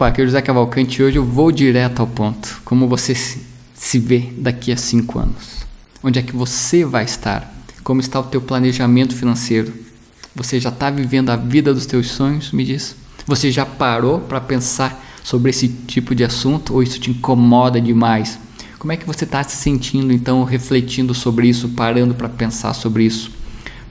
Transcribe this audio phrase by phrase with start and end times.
[0.00, 2.60] Aqui é o José Cavalcante hoje eu vou direto ao ponto.
[2.64, 3.16] Como você
[3.74, 5.66] se vê daqui a cinco anos?
[6.02, 7.52] Onde é que você vai estar?
[7.82, 9.72] Como está o teu planejamento financeiro?
[10.36, 12.52] Você já está vivendo a vida dos teus sonhos?
[12.52, 12.94] Me diz.
[13.26, 18.38] Você já parou para pensar sobre esse tipo de assunto ou isso te incomoda demais?
[18.78, 23.02] Como é que você está se sentindo então, refletindo sobre isso, parando para pensar sobre
[23.02, 23.32] isso?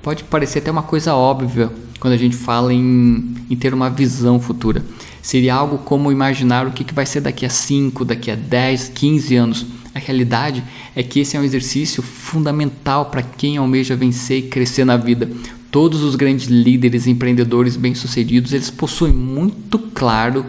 [0.00, 1.68] Pode parecer até uma coisa óbvia
[1.98, 4.84] quando a gente fala em, em ter uma visão futura.
[5.26, 8.90] Seria algo como imaginar o que, que vai ser daqui a 5, daqui a 10,
[8.90, 9.66] 15 anos.
[9.92, 10.62] A realidade
[10.94, 15.28] é que esse é um exercício fundamental para quem almeja vencer e crescer na vida.
[15.68, 20.46] Todos os grandes líderes, empreendedores bem-sucedidos, eles possuem muito claro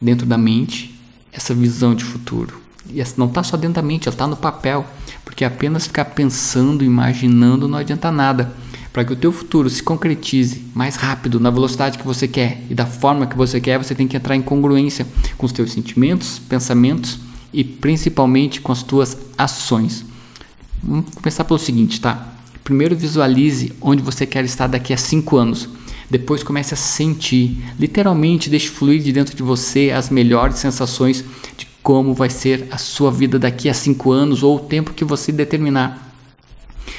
[0.00, 1.00] dentro da mente
[1.32, 2.60] essa visão de futuro.
[2.92, 4.84] E essa não está só dentro da mente, ela está no papel.
[5.24, 8.52] Porque apenas ficar pensando, imaginando não adianta nada
[8.94, 12.74] para que o teu futuro se concretize mais rápido, na velocidade que você quer e
[12.76, 15.04] da forma que você quer, você tem que entrar em congruência
[15.36, 17.18] com os teus sentimentos, pensamentos
[17.52, 20.04] e principalmente com as tuas ações.
[20.80, 22.34] Vamos começar pelo seguinte, tá?
[22.62, 25.68] Primeiro visualize onde você quer estar daqui a cinco anos.
[26.08, 31.24] Depois comece a sentir, literalmente deixe fluir de dentro de você as melhores sensações
[31.56, 35.04] de como vai ser a sua vida daqui a cinco anos ou o tempo que
[35.04, 36.03] você determinar.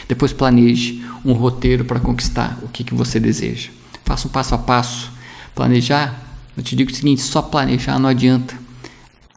[0.07, 3.69] Depois planeje um roteiro para conquistar o que, que você deseja.
[4.03, 5.11] Faça um passo a passo.
[5.53, 6.21] Planejar,
[6.55, 8.65] eu te digo o seguinte: só planejar não adianta.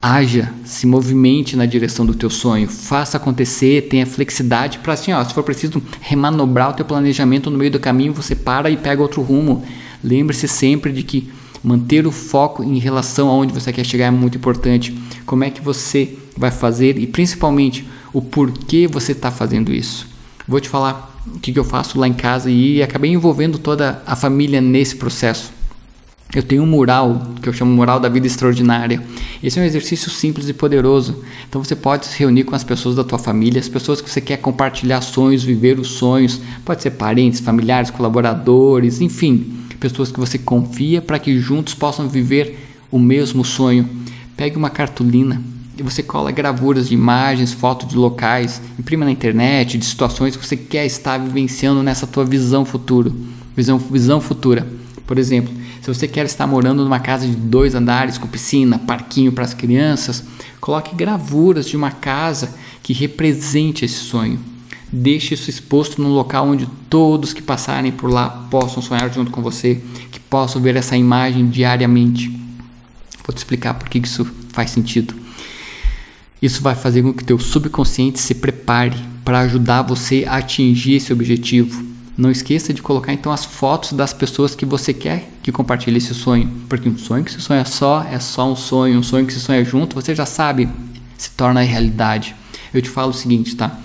[0.00, 5.24] Haja, se movimente na direção do teu sonho, faça acontecer, tenha flexibilidade para assim, ó,
[5.24, 9.02] se for preciso remanobrar o teu planejamento no meio do caminho, você para e pega
[9.02, 9.64] outro rumo.
[10.02, 11.28] Lembre-se sempre de que
[11.64, 14.96] manter o foco em relação aonde você quer chegar é muito importante.
[15.26, 20.07] Como é que você vai fazer e principalmente o porquê você está fazendo isso.
[20.48, 24.02] Vou te falar o que, que eu faço lá em casa e acabei envolvendo toda
[24.06, 25.52] a família nesse processo.
[26.34, 29.02] Eu tenho um mural que eu chamo Mural da Vida Extraordinária.
[29.42, 31.22] Esse é um exercício simples e poderoso.
[31.46, 34.22] Então você pode se reunir com as pessoas da tua família, as pessoas que você
[34.22, 36.40] quer compartilhar sonhos, viver os sonhos.
[36.64, 42.58] Pode ser parentes, familiares, colaboradores, enfim, pessoas que você confia para que juntos possam viver
[42.90, 43.86] o mesmo sonho.
[44.34, 45.42] Pegue uma cartolina,
[45.82, 50.56] você cola gravuras de imagens, fotos de locais, imprima na internet, de situações que você
[50.56, 53.14] quer estar vivenciando nessa tua visão futuro,
[53.56, 54.66] visão, visão futura.
[55.06, 59.32] Por exemplo, se você quer estar morando numa casa de dois andares com piscina, parquinho
[59.32, 60.24] para as crianças,
[60.60, 64.38] coloque gravuras de uma casa que represente esse sonho.
[64.90, 69.42] Deixe isso exposto num local onde todos que passarem por lá possam sonhar junto com
[69.42, 72.28] você, que possam ver essa imagem diariamente.
[73.26, 75.14] Vou te explicar por que isso faz sentido.
[76.40, 81.12] Isso vai fazer com que teu subconsciente se prepare para ajudar você a atingir esse
[81.12, 81.84] objetivo.
[82.16, 86.14] Não esqueça de colocar então as fotos das pessoas que você quer que compartilhe esse
[86.14, 89.32] sonho, porque um sonho que se sonha só é só um sonho, um sonho que
[89.32, 90.68] se sonha junto, você já sabe,
[91.16, 92.34] se torna realidade.
[92.72, 93.78] Eu te falo o seguinte, tá?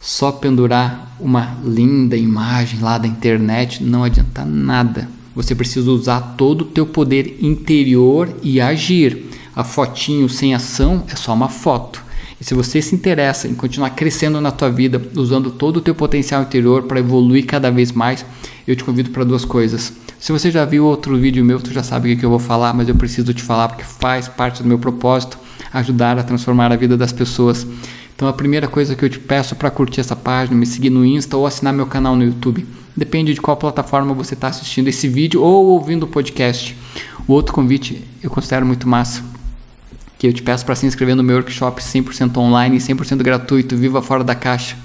[0.00, 5.08] Só pendurar uma linda imagem lá da internet não adianta nada.
[5.34, 11.16] Você precisa usar todo o teu poder interior e agir a fotinho sem ação é
[11.16, 12.02] só uma foto.
[12.40, 15.94] E se você se interessa em continuar crescendo na tua vida, usando todo o teu
[15.94, 18.24] potencial interior para evoluir cada vez mais,
[18.66, 19.92] eu te convido para duas coisas.
[20.18, 22.72] Se você já viu outro vídeo meu, tu já sabe o que eu vou falar,
[22.72, 25.38] mas eu preciso te falar porque faz parte do meu propósito
[25.72, 27.66] ajudar a transformar a vida das pessoas.
[28.14, 31.04] Então a primeira coisa que eu te peço para curtir essa página, me seguir no
[31.04, 32.66] Insta ou assinar meu canal no YouTube.
[32.96, 36.76] Depende de qual plataforma você está assistindo esse vídeo ou ouvindo o podcast.
[37.26, 39.31] O outro convite eu considero muito massa
[40.22, 43.76] que eu te peço para se inscrever no meu workshop 100% online e 100% gratuito,
[43.76, 44.76] Viva Fora da Caixa.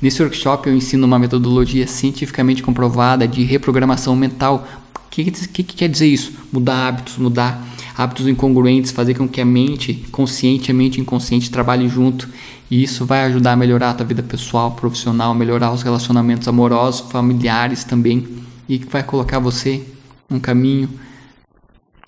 [0.00, 4.64] Nesse workshop eu ensino uma metodologia cientificamente comprovada de reprogramação mental.
[4.94, 6.34] O que, que, que, quer dizer isso?
[6.52, 7.66] Mudar hábitos, mudar
[7.98, 12.28] hábitos incongruentes, fazer com que a mente consciente e a mente inconsciente trabalhem junto.
[12.70, 17.10] E isso vai ajudar a melhorar a tua vida pessoal, profissional, melhorar os relacionamentos amorosos,
[17.10, 18.24] familiares também.
[18.68, 19.82] E vai colocar você
[20.30, 20.88] num caminho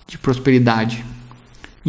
[0.07, 1.03] de prosperidade.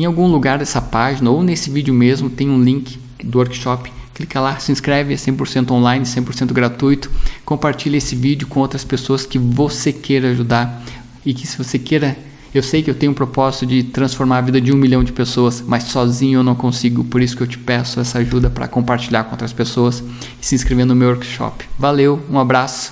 [0.00, 3.92] Em algum lugar dessa página ou nesse vídeo mesmo tem um link do workshop.
[4.14, 7.10] Clica lá, se inscreve, é 100% online, 100% gratuito.
[7.44, 10.82] Compartilhe esse vídeo com outras pessoas que você queira ajudar
[11.22, 12.16] e que se você queira
[12.54, 15.12] eu sei que eu tenho um propósito de transformar a vida de um milhão de
[15.12, 17.04] pessoas, mas sozinho eu não consigo.
[17.04, 20.02] Por isso que eu te peço essa ajuda para compartilhar com outras pessoas
[20.40, 21.66] e se inscrever no meu workshop.
[21.78, 22.88] Valeu, um abraço.